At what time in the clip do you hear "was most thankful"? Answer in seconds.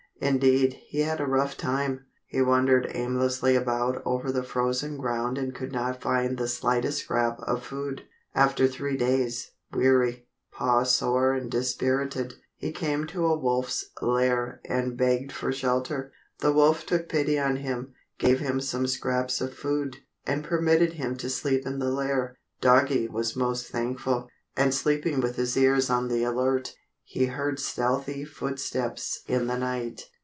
23.07-24.29